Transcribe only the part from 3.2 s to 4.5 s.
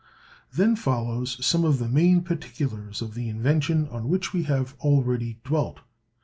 invention on which we